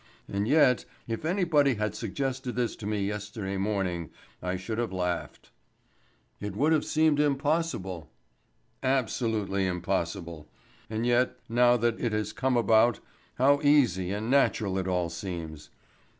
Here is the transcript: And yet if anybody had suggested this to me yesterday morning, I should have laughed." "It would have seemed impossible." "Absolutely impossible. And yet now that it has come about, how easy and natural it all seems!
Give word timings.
And 0.27 0.47
yet 0.47 0.83
if 1.07 1.23
anybody 1.25 1.75
had 1.75 1.93
suggested 1.93 2.55
this 2.55 2.75
to 2.77 2.87
me 2.87 3.05
yesterday 3.05 3.55
morning, 3.55 4.09
I 4.41 4.55
should 4.55 4.79
have 4.79 4.91
laughed." 4.91 5.51
"It 6.39 6.55
would 6.55 6.71
have 6.73 6.83
seemed 6.85 7.19
impossible." 7.19 8.09
"Absolutely 8.81 9.67
impossible. 9.67 10.49
And 10.89 11.05
yet 11.05 11.37
now 11.47 11.77
that 11.77 11.99
it 12.01 12.13
has 12.13 12.33
come 12.33 12.57
about, 12.57 12.99
how 13.35 13.61
easy 13.61 14.09
and 14.11 14.27
natural 14.31 14.79
it 14.79 14.87
all 14.87 15.09
seems! 15.11 15.69